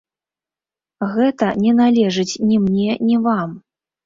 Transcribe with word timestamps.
Гэта 1.15 1.49
не 1.67 1.75
належыць 1.81 2.39
ні 2.53 2.57
мне, 2.65 2.91
ні 3.13 3.23
вам. 3.29 3.55